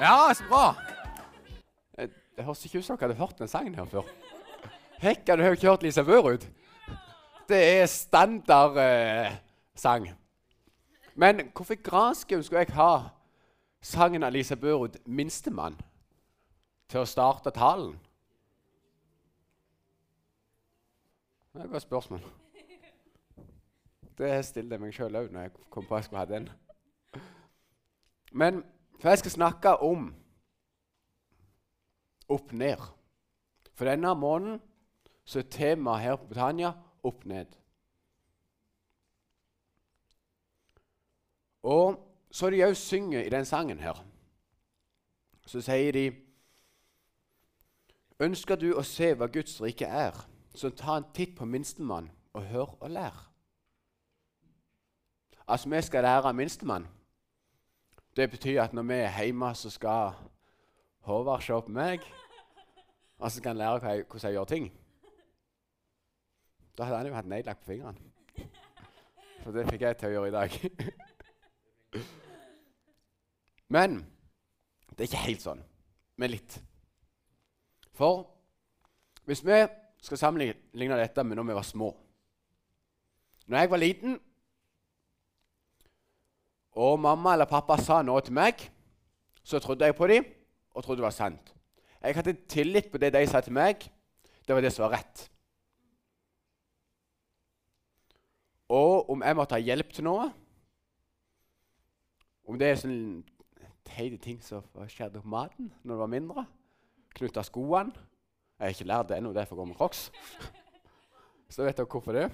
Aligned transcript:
Ja, 0.00 0.32
så 0.34 0.44
bra! 0.48 0.74
Det, 1.96 2.10
det 2.36 2.44
høres 2.44 2.64
ikke 2.64 2.78
ut 2.78 2.84
som 2.84 2.96
dere 2.96 3.10
hadde 3.10 3.20
hørt 3.20 3.38
den 3.38 3.48
sangen 3.48 3.74
her 3.76 3.84
før. 3.84 4.06
Hekk, 5.02 5.26
hadde 5.28 5.42
dere 5.42 5.58
hørt 5.60 5.82
Lisa 5.84 6.02
Børud? 6.02 6.46
Det 7.48 7.58
er 7.80 7.86
standard 7.86 8.78
eh. 8.80 10.08
Men 11.14 11.50
hvorfor 11.56 11.82
granskum 11.82 12.42
skulle 12.42 12.64
jeg 12.64 12.74
ha 12.74 13.10
sangen 13.82 14.22
av 14.22 14.32
Lisa 14.32 14.54
Børud 14.54 14.96
'Minstemann' 15.04 15.80
til 16.88 17.00
å 17.00 17.04
starte 17.04 17.50
talen? 17.50 18.00
Det 21.52 21.60
er 21.60 21.64
et 21.64 21.70
godt 21.70 21.82
spørsmål. 21.82 22.20
Det 24.18 24.44
stiller 24.44 24.76
jeg 24.76 24.80
meg 24.80 24.94
sjøl 24.94 25.16
òg 25.16 25.32
når 25.32 25.40
jeg 25.42 25.56
kom 25.70 25.84
på 25.84 25.94
at 25.94 25.98
jeg 25.98 26.04
skulle 26.04 26.24
ha 26.24 26.24
den. 26.24 26.50
Men 28.32 28.64
for 29.00 29.08
jeg 29.08 29.18
skal 29.18 29.30
snakke 29.30 29.76
om 29.80 30.10
opp-ned. 32.28 32.82
For 33.74 33.88
denne 33.88 34.14
måneden 34.14 34.60
så 35.24 35.38
er 35.38 35.50
temaet 35.50 36.00
her 36.00 36.16
på 36.16 36.28
Britannia 36.28 36.72
opp-ned. 37.02 37.46
Og 41.62 41.96
så 42.30 42.50
de 42.50 42.64
òg 42.64 42.76
synger 42.76 43.24
i 43.24 43.32
den 43.32 43.44
sangen 43.44 43.80
her, 43.80 44.04
så 45.46 45.60
sier 45.60 45.92
de 45.92 46.10
Ønsker 48.20 48.56
du 48.60 48.74
å 48.76 48.82
se 48.84 49.14
hva 49.16 49.30
Guds 49.32 49.54
rike 49.64 49.86
er, 49.88 50.12
så 50.52 50.68
ta 50.76 50.98
en 50.98 51.06
titt 51.16 51.32
på 51.38 51.46
minstemann 51.48 52.10
og 52.36 52.42
hør 52.52 52.74
og 52.82 52.90
lær. 52.92 53.16
Altså, 55.48 55.70
vi 55.72 55.80
skal 55.82 56.04
lære 56.04 56.32
minstemann. 56.36 56.84
Det 58.16 58.30
betyr 58.30 58.62
at 58.62 58.72
når 58.72 58.82
vi 58.82 58.94
er 58.94 59.22
hjemme, 59.22 59.54
så 59.54 59.70
skal 59.70 60.12
Håvard 61.00 61.42
se 61.42 61.52
på 61.52 61.72
meg, 61.72 62.00
og 63.18 63.30
så 63.30 63.36
skal 63.36 63.48
han 63.48 63.56
lære 63.56 63.78
hvordan 63.78 64.20
jeg 64.22 64.32
gjør 64.32 64.44
ting. 64.44 64.72
Da 66.78 66.84
hadde 66.84 66.98
han 66.98 67.06
jo 67.06 67.14
hatt 67.14 67.28
nedlagt 67.28 67.60
på 67.60 67.72
fingrene. 67.72 67.98
For 69.42 69.52
det 69.52 69.70
fikk 69.70 69.82
jeg 69.84 69.96
til 69.96 70.08
å 70.08 70.12
gjøre 70.12 70.28
i 70.28 70.36
dag. 70.36 70.50
Men 73.74 74.00
det 74.90 75.04
er 75.04 75.08
ikke 75.08 75.28
helt 75.28 75.44
sånn, 75.44 75.62
men 76.18 76.32
litt. 76.32 76.56
For 77.96 78.26
hvis 79.24 79.44
vi 79.46 79.60
skal 80.02 80.20
sammenligne 80.20 80.98
dette 80.98 81.24
med 81.24 81.38
når 81.38 81.48
vi 81.48 81.56
var 81.56 81.68
små 81.68 81.88
Når 83.46 83.58
jeg 83.58 83.70
var 83.70 83.80
liten, 83.80 84.18
og 86.80 87.00
mamma 87.00 87.34
eller 87.36 87.48
pappa 87.48 87.76
sa 87.80 88.00
noe 88.06 88.22
til 88.24 88.32
meg, 88.36 88.62
så 89.44 89.60
trodde 89.60 89.84
jeg 89.84 89.96
på 89.98 90.08
dem 90.08 90.24
og 90.72 90.84
trodde 90.84 91.00
det 91.02 91.08
var 91.08 91.16
sant. 91.16 91.52
Jeg 92.00 92.16
hadde 92.16 92.36
tillit 92.48 92.88
på 92.92 92.98
det 92.98 93.12
de 93.12 93.20
sa 93.28 93.42
til 93.44 93.52
meg. 93.52 93.84
Det 94.46 94.54
var 94.54 94.64
det 94.64 94.72
som 94.72 94.86
var 94.86 94.94
rett. 94.96 95.26
Og 98.70 99.10
om 99.12 99.24
jeg 99.26 99.36
måtte 99.36 99.58
ha 99.58 99.60
hjelp 99.60 99.90
til 99.92 100.06
noe 100.06 100.28
Om 102.46 102.58
det 102.58 102.68
er 102.70 102.76
sånne 102.78 103.24
teite 103.86 104.18
ting 104.22 104.38
som 104.46 104.62
skjedde 104.86 105.18
på 105.18 105.30
maten 105.30 105.72
når 105.82 105.94
det 105.96 105.98
var 106.04 106.12
mindre 106.12 106.44
Knytta 107.18 107.42
skoene 107.46 107.90
Jeg 107.90 108.62
har 108.62 108.76
ikke 108.76 108.86
lært 108.92 109.10
det 109.10 109.18
ennå, 109.18 109.32
derfor 109.34 109.58
går 109.58 109.66
jeg 109.66 109.72
med 109.72 109.80
crocs. 109.80 110.00
Så 111.52 111.66
vet 111.66 111.76
dere 111.76 111.90
hvorfor 111.90 112.14
det. 112.14 112.28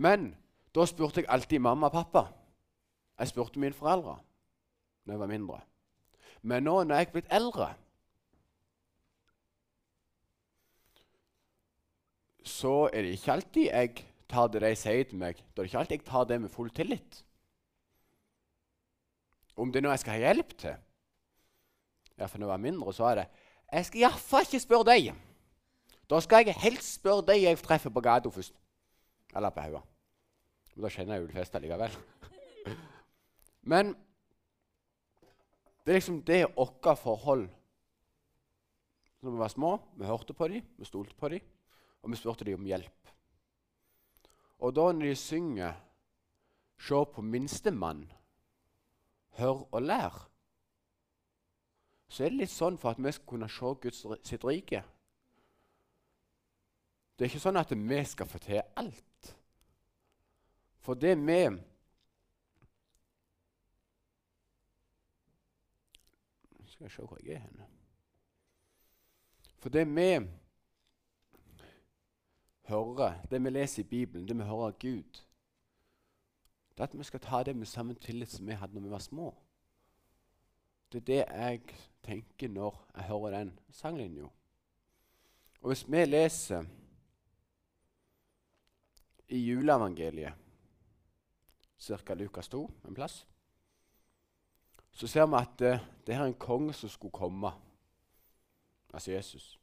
Men 0.00 0.30
da 0.72 0.86
spurte 0.88 1.20
jeg 1.20 1.28
alltid 1.28 1.60
mamma 1.60 1.90
og 1.90 1.96
pappa. 1.98 2.22
Jeg 3.18 3.32
spurte 3.32 3.60
mine 3.60 3.76
foreldre 3.76 4.18
da 5.06 5.14
jeg 5.14 5.20
var 5.22 5.30
mindre. 5.30 5.60
Men 6.42 6.66
nå 6.66 6.80
når 6.82 6.98
jeg 6.98 7.06
er 7.06 7.12
blitt 7.14 7.34
eldre 7.34 7.68
så 12.46 12.88
er 12.92 13.02
det 13.02 13.16
ikke 13.16 13.32
alltid 13.32 13.64
jeg 13.66 14.04
tar 14.30 14.50
det 14.50 14.62
de 14.62 14.72
sier 14.78 15.06
til 15.06 15.20
meg. 15.20 15.38
Da 15.54 15.60
er 15.60 15.66
det 15.66 15.70
ikke 15.70 15.78
alltid 15.82 15.98
jeg 15.98 16.08
tar 16.08 16.26
det 16.30 16.40
med 16.40 16.52
full 16.52 16.70
tillit. 16.70 17.22
Om 19.56 19.72
det 19.72 19.80
er 19.80 19.86
noe 19.86 19.94
jeg 19.94 20.04
skal 20.04 20.16
ha 20.18 20.24
hjelp 20.26 20.50
til 20.60 20.74
ja, 22.16 22.26
For 22.26 22.38
når 22.38 22.46
jeg 22.46 22.52
var 22.52 22.64
mindre, 22.64 22.92
så 22.92 23.04
er 23.10 23.14
det 23.22 23.26
Jeg 23.72 23.86
skal 23.86 24.00
iallfall 24.00 24.44
ikke 24.46 24.60
spørre 24.60 24.86
deg. 24.90 25.14
Da 26.10 26.20
skal 26.20 26.46
jeg 26.46 26.60
helst 26.62 27.00
spørre 27.00 27.24
deg 27.26 27.42
jeg 27.42 27.58
treffer 27.58 27.90
på 27.90 28.00
gata 28.00 28.30
først. 28.30 28.54
Eller 29.34 29.50
på 29.50 29.64
hodet. 29.64 29.82
Da 30.76 30.92
kjenner 30.92 31.16
jeg 31.16 31.22
jo 31.22 31.26
de 31.26 31.32
fleste 31.32 31.60
likevel. 31.60 31.96
Men 33.66 33.94
det 35.84 35.92
er 35.92 35.98
liksom 36.00 36.22
det 36.26 36.44
vårt 36.54 36.98
forhold 36.98 37.48
Når 39.20 39.30
vi 39.30 39.38
var 39.38 39.48
små, 39.48 39.70
vi 39.96 40.06
hørte 40.06 40.34
på 40.34 40.48
dem, 40.48 40.62
vi 40.78 40.84
stolte 40.84 41.14
på 41.18 41.28
dem 41.28 41.40
og 42.06 42.12
vi 42.12 42.16
spurte 42.20 42.46
dem 42.46 42.60
om 42.60 42.66
hjelp. 42.66 43.08
Og 44.62 44.74
da 44.74 44.92
når 44.92 45.08
de 45.10 45.16
synger 45.16 45.74
'Se 46.78 47.04
på 47.14 47.22
minstemann, 47.22 48.12
hør 49.28 49.74
og 49.74 49.82
lær', 49.82 50.28
så 52.08 52.24
er 52.24 52.28
det 52.28 52.38
litt 52.38 52.50
sånn 52.50 52.78
for 52.78 52.90
at 52.90 52.98
vi 52.98 53.12
skal 53.12 53.26
kunne 53.26 53.48
se 53.48 53.74
Guds 53.82 54.06
sitt 54.22 54.44
rike. 54.44 54.84
Det 57.18 57.24
er 57.24 57.30
ikke 57.30 57.40
sånn 57.40 57.56
at 57.56 57.70
vi 57.70 58.04
skal 58.04 58.26
få 58.26 58.38
til 58.38 58.62
alt. 58.76 59.36
For 60.78 60.94
det 60.94 61.16
vi 61.18 61.58
Skal 66.76 66.84
jeg 66.84 66.92
se 66.92 67.02
hvor 67.02 67.18
jeg 67.24 67.34
er 67.34 67.38
henne. 67.38 67.66
For 69.58 69.72
det 69.72 69.86
vi 69.96 70.28
hører, 72.68 73.22
det 73.30 73.44
vi 73.44 73.50
leser 73.50 73.80
i 73.80 73.86
Bibelen, 73.88 74.28
det 74.28 74.36
vi 74.36 74.44
hører 74.44 74.66
av 74.66 74.74
Gud, 74.78 75.22
det 76.76 76.84
er 76.84 76.90
at 76.90 76.98
vi 76.98 77.04
skal 77.08 77.22
ta 77.24 77.40
det 77.42 77.54
med 77.56 77.66
samme 77.66 77.94
tillit 77.94 78.28
som 78.28 78.46
vi 78.46 78.52
hadde 78.52 78.74
når 78.74 78.84
vi 78.84 78.90
var 78.92 78.98
små. 78.98 79.30
Det 80.92 81.00
er 81.00 81.06
det 81.06 81.22
jeg 81.22 81.60
tenker 82.04 82.52
når 82.52 82.82
jeg 82.94 83.08
hører 83.08 83.38
den 83.38 83.54
sanglinja. 83.70 84.28
Og 85.60 85.72
hvis 85.72 85.86
vi 85.88 86.04
leser 86.04 86.68
i 89.28 89.38
juleevangeliet, 89.38 90.34
ca. 91.80 92.14
Lukas 92.14 92.48
2, 92.48 92.70
en 92.84 92.94
plass, 92.94 93.26
så 94.96 95.06
ser 95.06 95.26
vi 95.28 95.36
at 95.40 95.58
det 95.60 95.74
det 96.06 96.14
er 96.14 96.24
en 96.24 96.34
konge 96.34 96.72
som 96.72 96.88
skulle 96.88 97.12
komme, 97.12 97.50
altså 98.94 99.12
Jesus. 99.12 99.60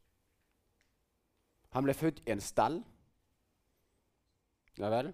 Han 1.69 1.83
ble 1.83 1.93
født 1.93 2.19
i 2.19 2.31
en 2.31 2.41
stall. 2.41 2.83
Ja 4.77 4.89
vel? 4.89 5.13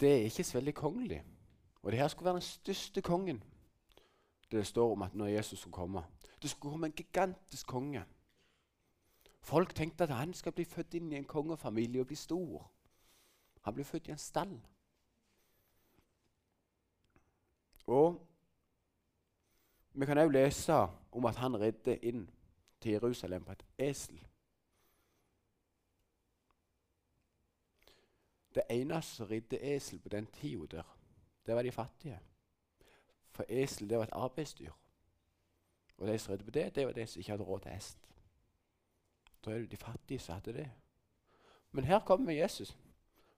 Det 0.00 0.12
er 0.12 0.24
ikke 0.24 0.44
så 0.44 0.58
veldig 0.58 0.74
kongelig. 0.74 1.22
Og 1.82 1.92
det 1.92 2.00
her 2.00 2.08
skulle 2.08 2.24
være 2.24 2.34
den 2.34 2.42
største 2.42 3.02
kongen. 3.02 3.42
Det, 4.50 4.58
det 4.58 4.66
står 4.66 4.92
om 4.92 5.02
at 5.02 5.14
når 5.14 5.26
Jesus 5.26 5.58
skulle 5.58 5.74
komme. 5.74 6.02
Det 6.42 6.50
skulle 6.50 6.72
komme 6.72 6.86
en 6.86 6.92
gigantisk 6.92 7.66
konge. 7.66 8.04
Folk 9.40 9.74
tenkte 9.74 10.04
at 10.04 10.10
han 10.10 10.34
skal 10.34 10.52
bli 10.52 10.64
født 10.64 10.94
inn 10.94 11.12
i 11.12 11.16
en 11.16 11.24
kongefamilie 11.24 12.00
og 12.00 12.06
bli 12.06 12.16
stor. 12.16 12.70
Han 13.60 13.74
ble 13.74 13.84
født 13.84 14.08
i 14.08 14.10
en 14.10 14.18
stall. 14.18 14.60
Og 17.86 18.20
vi 19.92 20.06
kan 20.06 20.18
òg 20.18 20.32
lese 20.32 20.76
om 21.12 21.26
at 21.26 21.36
han 21.36 21.60
redde 21.60 21.98
inn 22.02 22.24
til 22.80 22.92
Jerusalem 22.96 23.44
på 23.44 23.52
et 23.52 23.64
esel. 23.78 24.20
Det 28.54 28.62
eneste 28.70 29.16
som 29.16 29.26
ridde 29.26 29.60
esel 29.74 29.98
på 29.98 30.08
den 30.08 30.26
tida 30.26 30.66
der, 30.76 30.96
det 31.46 31.54
var 31.54 31.62
de 31.62 31.72
fattige. 31.72 32.20
For 33.30 33.44
esel 33.48 33.90
det 33.90 33.98
var 33.98 34.04
et 34.04 34.12
arbeidsdyr. 34.12 34.72
Og 35.98 36.08
de 36.08 36.18
som 36.18 36.32
redde 36.32 36.44
på 36.44 36.50
det, 36.50 36.74
det 36.74 36.86
var 36.86 36.92
de 36.92 37.06
som 37.06 37.20
ikke 37.20 37.30
hadde 37.30 37.44
råd 37.44 37.60
til 37.60 37.70
hest. 37.70 37.98
Da 39.44 39.50
er 39.50 39.58
det 39.58 39.70
de 39.70 39.76
fattige 39.76 40.18
som 40.18 40.34
hadde 40.34 40.52
det. 40.52 40.70
Men 41.72 41.84
her 41.84 41.98
kommer 41.98 42.32
Jesus. 42.32 42.76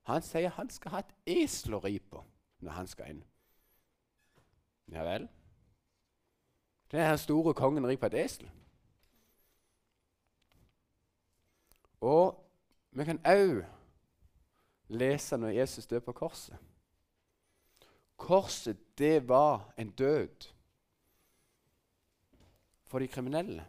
Han 0.02 0.22
sier 0.22 0.48
han 0.48 0.70
skal 0.70 0.90
ha 0.90 0.98
et 0.98 1.14
esel 1.26 1.75
å 1.75 1.81
ri 1.82 1.98
på 1.98 2.20
når 2.60 2.72
han 2.72 2.87
skal 2.87 3.10
inn. 3.10 3.25
Ja 4.92 5.02
vel? 5.02 5.28
Den 6.90 7.18
store 7.18 7.54
kongen 7.54 7.86
rir 7.86 7.96
på 7.96 8.06
et 8.06 8.14
esel. 8.24 8.50
Og 12.00 12.36
vi 12.90 13.04
kan 13.04 13.20
òg 13.26 13.64
lese 14.88 15.36
når 15.36 15.56
Jesus 15.56 15.86
døde 15.86 16.04
på 16.06 16.12
korset. 16.12 16.56
Korset, 18.16 18.98
det 18.98 19.28
var 19.28 19.72
en 19.76 19.90
død 19.90 20.52
for 22.84 22.98
de 22.98 23.08
kriminelle. 23.08 23.66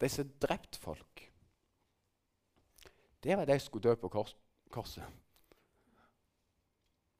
De 0.00 0.08
som 0.08 0.28
drept 0.42 0.76
folk. 0.76 1.32
Det 3.22 3.36
var 3.36 3.44
de 3.44 3.58
som 3.58 3.66
skulle 3.66 3.88
dø 3.88 3.94
på 3.94 4.26
korset. 4.70 5.04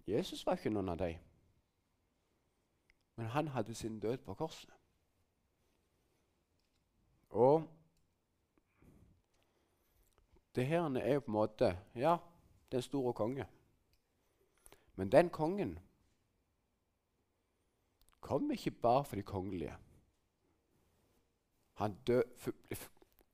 Jesus 0.06 0.46
var 0.46 0.58
ikke 0.58 0.70
noen 0.70 0.92
av 0.92 0.98
dem. 1.00 1.16
Men 3.16 3.26
han 3.26 3.48
hadde 3.48 3.74
sin 3.74 4.00
død 4.00 4.16
på 4.16 4.34
korset. 4.34 4.70
Og 7.30 7.68
det 10.54 10.66
her 10.66 10.82
er 10.82 11.14
jo 11.14 11.20
på 11.20 11.26
en 11.26 11.32
måte 11.32 11.78
Ja, 11.94 12.16
den 12.72 12.82
store 12.82 13.12
konge. 13.12 13.46
Men 14.96 15.12
den 15.12 15.30
kongen 15.30 15.78
kom 18.20 18.50
ikke 18.50 18.70
bare 18.70 19.04
for 19.04 19.16
de 19.16 19.22
kongelige. 19.22 19.76
Han, 21.74 21.94
dø, 22.06 22.22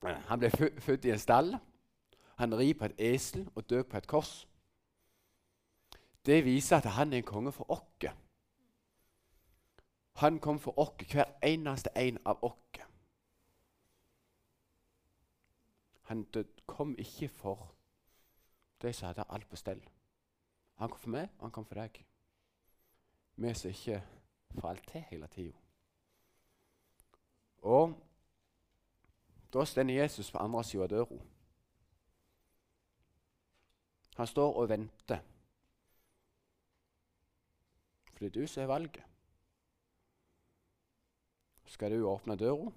han 0.01 0.39
ble 0.39 0.49
født 0.79 1.05
i 1.05 1.11
en 1.11 1.19
stall. 1.19 1.57
Han 2.35 2.57
rir 2.57 2.73
på 2.73 2.85
et 2.85 2.95
esel 2.97 3.49
og 3.55 3.69
dør 3.69 3.83
på 3.83 3.97
et 3.97 4.07
kors. 4.07 4.47
Det 6.25 6.45
viser 6.45 6.77
at 6.77 6.85
han 6.85 7.13
er 7.13 7.17
en 7.17 7.23
konge 7.23 7.51
for 7.51 7.71
oss. 7.71 8.15
Han 10.13 10.39
kom 10.39 10.59
for 10.59 10.79
oss, 10.79 11.11
hver 11.11 11.25
eneste 11.43 11.89
en 11.95 12.17
av 12.25 12.43
oss. 12.43 12.81
Han 16.11 16.27
kom 16.65 16.95
ikke 16.99 17.27
for 17.27 17.71
de 18.81 18.93
som 18.93 19.07
hadde 19.07 19.23
alt 19.29 19.49
på 19.49 19.55
stell. 19.55 19.81
Han 20.75 20.89
kom 20.89 20.99
for 20.99 21.09
meg, 21.09 21.29
og 21.37 21.45
han 21.45 21.51
kom 21.51 21.65
for 21.65 21.79
deg. 21.79 22.01
Vi 23.35 23.53
som 23.53 23.69
ikke 23.69 24.01
får 24.59 24.69
alt 24.69 24.87
til 24.87 25.05
hele 25.09 25.27
tida. 25.27 25.57
Og 27.61 27.93
da 29.53 29.65
står 29.65 29.91
Jesus 29.91 30.31
på 30.31 30.37
andre 30.37 30.63
sida 30.63 30.83
av 30.83 30.89
døra. 30.89 31.19
Han 34.17 34.27
står 34.27 34.57
og 34.57 34.69
venter. 34.69 35.23
For 38.11 38.19
det 38.19 38.27
er 38.27 38.41
du 38.41 38.47
som 38.47 38.61
har 38.61 38.67
valget. 38.67 39.10
Skal 41.71 41.91
du 41.91 42.03
åpne 42.03 42.35
døra? 42.35 42.71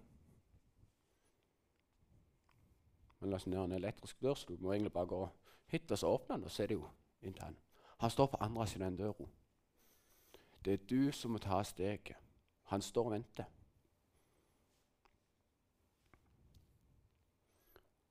Men 3.18 3.30
la 3.30 3.36
oss 3.40 3.46
ned 3.46 3.58
en 3.58 3.72
elektrisk 3.72 4.20
dør, 4.22 4.34
så 4.38 4.46
du 4.46 4.60
må 4.62 4.72
egentlig 4.72 4.92
bare 4.92 5.10
gå 5.10 5.22
hit 5.72 5.90
og 5.90 5.98
så 5.98 6.10
åpne 6.14 6.36
den, 6.36 6.44
og 6.44 6.50
så 6.50 6.62
er 6.62 6.70
det 6.70 6.76
jo 6.76 6.90
inn 7.22 7.34
til 7.34 7.42
han. 7.42 7.56
Han 7.98 8.10
står 8.10 8.26
på 8.30 8.38
andre 8.40 8.66
siden 8.66 8.84
av 8.86 8.90
den 8.92 8.98
døra. 8.98 9.26
Det 10.64 10.72
er 10.72 10.84
du 10.90 11.12
som 11.12 11.34
må 11.34 11.38
ta 11.42 11.62
steget. 11.62 12.14
Han 12.70 12.82
står 12.82 13.08
og 13.08 13.12
venter. 13.12 13.48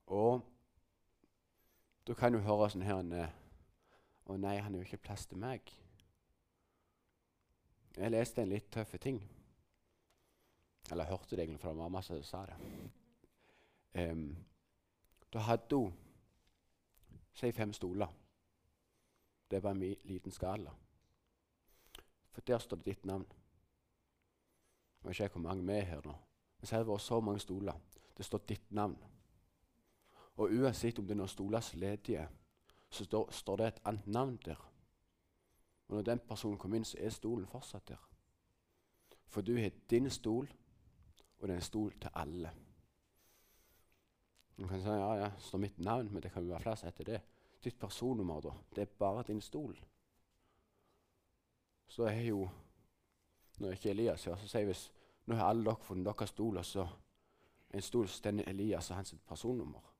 Og 0.06 0.41
da 2.07 2.13
kan 2.13 2.33
du 2.33 2.41
høre 2.44 2.68
sånn 2.69 2.83
her 2.83 3.31
Å 4.25 4.36
nei, 4.38 4.57
han 4.59 4.75
er 4.75 4.83
jo 4.83 4.88
ikke 4.88 5.06
plass 5.07 5.25
til 5.27 5.39
meg. 5.39 5.71
Jeg 7.95 8.12
leste 8.12 8.41
en 8.41 8.51
litt 8.51 8.69
tøff 8.71 8.95
ting. 9.00 9.19
Eller 10.91 11.06
hørte 11.06 11.35
det 11.35 11.39
egentlig 11.39 11.59
fra 11.59 11.74
mamma 11.74 12.01
som 12.01 12.24
sa 12.24 12.45
det. 12.45 12.56
Um, 14.12 14.35
da 15.33 15.39
hadde 15.39 15.75
hun 15.75 15.94
si 17.33 17.51
fem 17.51 17.74
stoler. 17.74 18.07
Det 19.51 19.63
var 19.63 19.71
en 19.71 19.95
liten 20.03 20.31
skala. 20.31 20.71
For 22.31 22.41
der 22.41 22.57
står 22.57 22.77
det 22.77 22.85
ditt 22.85 23.06
navn. 23.06 23.25
Jeg 25.03 25.09
vet 25.09 25.19
ikke 25.19 25.39
hvor 25.39 25.41
mange 25.41 25.65
vi 25.65 25.74
er 25.74 25.81
her 25.81 26.01
nå. 26.06 26.13
Men 26.59 26.68
så 26.68 26.75
har 26.75 26.83
det 26.83 26.91
vært 26.91 27.01
så 27.01 27.19
mange 27.19 27.39
stoler. 27.39 27.74
Det 28.18 28.25
står 28.25 28.38
ditt 28.38 28.71
navn. 28.71 28.97
Og 30.36 30.50
uansett 30.51 31.00
om 31.00 31.06
det 31.06 31.13
er 31.13 31.19
noen 31.19 31.29
stoler 31.29 31.62
som 31.62 31.79
ledige, 31.79 32.27
så 32.89 33.06
står, 33.06 33.31
står, 33.31 33.56
det 33.57 33.68
et 33.68 33.81
annet 33.86 34.07
navn 34.07 34.38
der. 34.45 34.59
Og 35.88 35.95
når 35.95 36.01
den 36.01 36.19
personen 36.19 36.57
kommer 36.57 36.77
inn, 36.77 36.86
så 36.86 36.97
er 37.00 37.09
stolen 37.09 37.47
fortsatt 37.47 37.88
der. 37.88 38.09
For 39.27 39.41
du 39.41 39.56
har 39.57 39.71
din 39.89 40.09
stol, 40.09 40.50
og 41.44 41.48
det 41.50 41.57
er 41.57 41.60
en 41.60 41.66
stol 41.66 41.92
til 42.00 42.10
alle. 42.16 42.51
Du 44.57 44.68
kan 44.68 44.80
si 44.80 44.88
ja, 44.88 45.13
ja, 45.19 45.31
står 45.40 45.60
mitt 45.60 45.80
navn, 45.80 46.07
men 46.13 46.24
det 46.24 46.31
kan 46.31 46.44
jo 46.44 46.54
være 46.54 46.63
flere 46.63 46.78
som 46.80 46.88
heter 46.88 47.04
det. 47.04 47.22
Ditt 47.63 47.80
personnummer, 47.80 48.40
da. 48.42 48.54
Det 48.75 48.81
er 48.81 48.94
bare 49.00 49.25
din 49.28 49.42
stol. 49.42 49.75
Så 51.88 52.04
er 52.04 52.22
jo 52.22 52.50
Når 53.60 53.72
ikke 53.72 53.90
Elias 53.90 54.24
her, 54.25 54.36
så 54.36 54.48
sier 54.48 54.66
hvis 54.66 54.88
nå 55.25 55.36
har 55.36 55.51
alle 55.51 55.63
dere 55.63 55.78
funnet 55.86 56.06
deres 56.06 56.30
stol, 56.30 56.57
og 56.57 56.66
så 56.66 56.88
en 57.74 57.81
stol 57.81 58.07
står 58.10 58.39
Elias 58.48 58.89
og 58.89 58.96
hans 58.96 59.16
personnummer. 59.28 59.94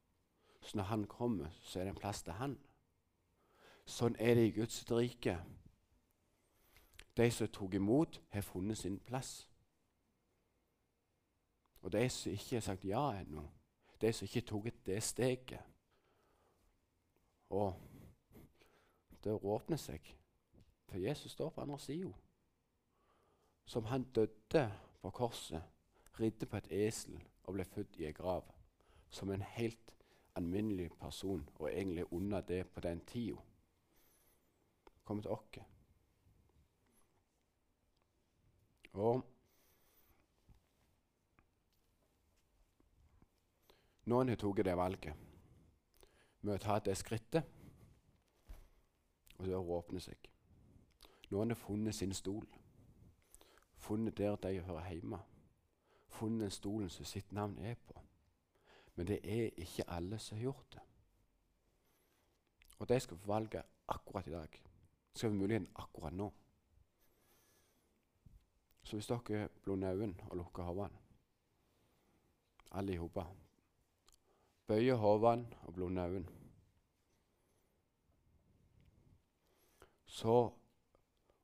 Så 0.62 0.78
når 0.78 0.84
han 0.84 1.04
kommer, 1.04 1.48
så 1.62 1.80
er 1.80 1.84
det 1.84 1.89
en 1.89 2.00
plass 2.00 2.24
til 2.24 2.34
han. 2.34 2.57
Sånn 3.86 4.16
er 4.19 4.36
det 4.36 4.48
i 4.48 4.56
Guds 4.56 4.92
rike. 4.92 5.38
De 7.18 7.31
som 7.31 7.48
tok 7.48 7.74
imot, 7.74 8.22
har 8.30 8.42
funnet 8.42 8.78
sin 8.78 8.98
plass. 9.00 9.52
Og 11.83 11.91
de 11.91 12.09
som 12.09 12.31
ikke 12.31 12.56
har 12.56 12.63
sagt 12.63 12.85
ja 12.88 13.03
ennå, 13.19 13.44
de 14.01 14.12
som 14.13 14.25
ikke 14.25 14.47
tok 14.47 14.68
det 14.85 15.03
steget 15.03 15.59
Og 17.50 17.75
det 19.24 19.31
åpner 19.31 19.77
seg. 19.77 20.15
For 20.89 20.97
Jesus 20.97 21.31
står 21.31 21.50
på 21.50 21.62
andre 21.62 21.80
sida. 21.80 22.12
Som 23.65 23.85
han 23.85 24.03
døde 24.03 24.63
på 25.01 25.09
korset, 25.09 25.62
ridde 26.19 26.45
på 26.45 26.57
et 26.57 26.71
esel 26.71 27.19
og 27.44 27.53
ble 27.53 27.65
født 27.65 28.00
i 28.00 28.07
ei 28.09 28.15
grav. 28.15 28.47
Som 29.09 29.31
en 29.31 29.41
helt 29.41 29.94
alminnelig 30.36 30.89
person, 31.00 31.50
og 31.56 31.69
egentlig 31.69 32.13
under 32.13 32.41
det 32.41 32.68
på 32.68 32.79
den 32.79 33.06
tida. 33.06 33.38
Kom 35.03 35.21
til 35.21 35.31
oss. 35.31 35.59
Og 38.94 39.24
Noen 44.05 44.29
har 44.29 44.35
tatt 44.35 44.65
det 44.65 44.75
valget 44.75 45.15
med 46.44 46.57
å 46.57 46.59
ta 46.59 46.79
det 46.83 46.95
skrittet, 47.00 47.44
og 49.38 49.45
det 49.47 49.55
åpner 49.55 50.03
seg. 50.03 50.27
Noen 51.31 51.53
har 51.53 51.59
funnet 51.59 51.95
sin 51.95 52.13
stol. 52.13 52.44
Funnet 53.79 54.17
der 54.17 54.35
de 54.44 54.59
hører 54.61 54.89
hjemme. 54.91 55.19
Funnet 56.13 56.45
den 56.45 56.51
stolen 56.51 56.89
som 56.89 57.07
sitt 57.07 57.31
navn 57.31 57.57
er 57.59 57.75
på. 57.75 57.95
Men 58.95 59.07
det 59.07 59.19
er 59.23 59.55
ikke 59.57 59.88
alle 59.88 60.19
som 60.19 60.38
har 60.38 60.44
gjort 60.44 60.75
det. 60.75 60.83
Og 62.79 62.89
de 62.89 63.00
skal 63.00 63.17
få 63.17 63.27
valget 63.27 63.63
akkurat 63.88 64.27
i 64.27 64.31
dag. 64.35 64.59
Skal 65.13 65.29
få 65.29 65.35
muligheten 65.35 65.71
akkurat 65.75 66.13
nå. 66.13 66.29
Så 68.83 68.97
hvis 68.97 69.07
dere 69.07 69.47
blunder 69.63 69.95
øynene 69.95 70.27
og 70.29 70.38
lukker 70.38 70.63
hodene, 70.63 71.00
alle 72.72 72.93
i 72.93 73.00
hopet 73.00 73.42
Bøyer 74.74 74.96
hodene 74.96 75.46
og 75.62 75.74
blunder 75.74 76.08
øynene. 76.08 76.27
Så 80.06 80.51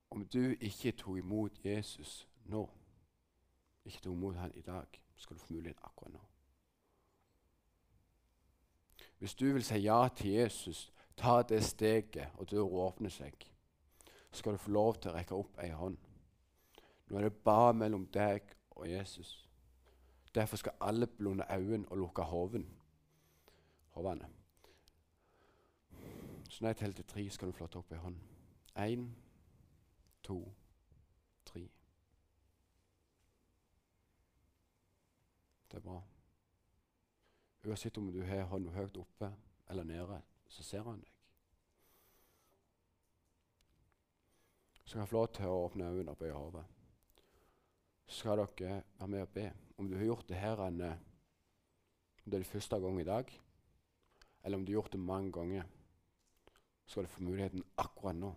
om 0.09 0.25
du 0.25 0.55
ikke 0.61 0.91
tok 0.91 1.17
imot 1.17 1.65
Jesus 1.65 2.27
nå, 2.45 2.69
ikke 3.85 4.01
tok 4.01 4.13
imot 4.13 4.35
han 4.35 4.55
i 4.55 4.61
dag, 4.61 5.01
skal 5.15 5.35
du 5.35 5.41
få 5.41 5.53
muligheten 5.53 5.83
akkurat 5.83 6.13
nå. 6.13 6.19
Hvis 9.19 9.35
du 9.35 9.45
vil 9.45 9.63
si 9.63 9.77
ja 9.77 10.07
til 10.15 10.31
Jesus, 10.31 10.93
ta 11.17 11.41
det 11.41 11.63
steget, 11.63 12.27
og 12.33 12.51
døra 12.51 12.65
åpner 12.87 13.09
seg, 13.09 13.45
skal 14.31 14.51
du 14.51 14.57
få 14.57 14.71
lov 14.71 14.95
til 14.95 15.11
å 15.11 15.17
rekke 15.19 15.37
opp 15.37 15.61
ei 15.61 15.69
hånd. 15.69 15.97
Nå 17.07 17.17
er 17.17 17.29
det 17.29 17.43
bare 17.45 17.73
mellom 17.73 18.09
deg 18.09 18.55
og 18.71 18.89
Jesus. 18.89 19.49
Derfor 20.35 20.57
skal 20.57 20.81
alle 20.81 21.07
blunde 21.07 21.45
øynene 21.51 21.91
og 21.91 21.97
lukke 21.97 22.25
hodene. 23.95 24.29
Så 26.49 26.63
når 26.63 26.69
jeg 26.69 26.77
teller 26.77 26.95
til 26.95 27.05
tre, 27.05 27.29
skal 27.29 27.47
du 27.47 27.53
flotte 27.53 27.77
opp 27.77 27.91
ei 27.93 27.99
hånd. 28.01 28.15
Én, 28.79 29.05
to, 30.23 30.39
tre. 31.45 31.61
Det 35.69 35.77
er 35.77 35.85
bra. 35.85 35.99
Uansett 37.65 37.97
om 37.97 38.09
du 38.11 38.21
har 38.25 38.47
hånda 38.49 38.73
høyt 38.73 38.97
oppe 38.97 39.29
eller 39.69 39.85
nede, 39.85 40.21
så 40.49 40.63
ser 40.63 40.83
han 40.87 41.01
deg. 41.03 41.15
Så 44.85 44.95
kan 44.95 45.03
jeg 45.03 45.09
få 45.11 45.19
lov 45.19 45.27
til 45.37 45.45
å 45.45 45.65
åpne 45.67 45.91
øynene 45.91 46.15
og 46.15 46.17
bøye 46.17 46.33
hodet. 46.33 46.63
Så 48.07 48.23
skal 48.23 48.39
dere 48.41 48.79
være 48.97 49.07
med 49.13 49.21
og 49.21 49.35
be. 49.35 49.51
Om 49.77 49.89
du 49.89 49.93
har 49.99 50.07
gjort 50.07 50.29
det 50.31 50.39
her 50.41 50.63
en, 50.65 50.79
det 52.25 52.33
er 52.33 52.41
det 52.41 52.49
første 52.49 52.79
gang 52.81 52.97
i 53.01 53.05
dag, 53.05 53.29
eller 54.43 54.57
om 54.57 54.65
du 54.65 54.71
har 54.71 54.73
gjort 54.73 54.91
det 54.91 54.99
mange 54.99 55.31
ganger, 55.31 55.63
så 56.85 56.91
skal 56.91 57.03
du 57.03 57.07
få 57.07 57.23
muligheten 57.23 57.63
akkurat 57.77 58.15
nå. 58.15 58.35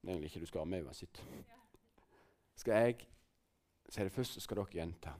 Det 0.00 0.08
er 0.08 0.12
egentlig 0.12 0.30
ikke 0.30 0.40
du 0.40 0.46
skal 0.46 0.58
være 0.58 0.66
med 0.66 0.84
uansett. 0.84 1.24
Skal 2.56 2.74
jeg 2.74 3.08
si 3.88 4.00
det 4.00 4.12
først, 4.12 4.32
så 4.32 4.40
skal 4.40 4.56
dere 4.56 4.66
gjenta. 4.72 5.14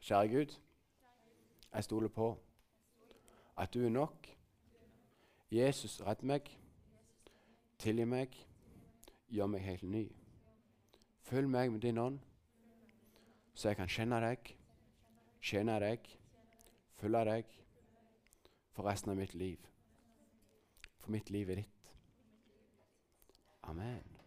Kjære 0.00 0.28
Gud. 0.28 0.60
Jeg 1.74 1.84
stoler 1.84 2.08
på 2.08 2.38
at 3.56 3.74
du 3.74 3.84
er 3.84 3.88
nok. 3.88 4.28
Jesus, 5.50 6.00
redd 6.02 6.22
meg. 6.22 6.58
Tilgi 7.78 8.04
meg. 8.04 8.46
Gjør 9.28 9.46
meg 9.46 9.60
helt 9.60 9.82
ny. 9.82 10.06
Følg 11.20 11.48
meg 11.48 11.72
med 11.72 11.80
din 11.80 11.98
ånd, 11.98 12.18
så 13.54 13.68
jeg 13.68 13.76
kan 13.76 13.88
kjenne 13.88 14.20
deg 14.20 14.56
tjene 15.40 15.78
deg, 15.80 16.04
følge 17.00 17.24
deg 17.28 17.59
for 18.72 18.88
resten 18.88 19.10
av 19.10 19.16
mitt 19.16 19.34
liv. 19.34 19.66
For 21.00 21.10
mitt 21.10 21.30
liv 21.30 21.50
er 21.50 21.62
ditt. 21.62 21.92
Amen. 23.62 24.19